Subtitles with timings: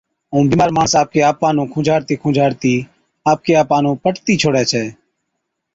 [0.31, 2.73] ائُون بِيمار ماڻس آپڪي آپا نُون کُنجھاڙتِي کُنجھاڙتِي
[3.31, 4.85] آپڪي آپا نُون پٽتِي ڇوڙَي ڇَي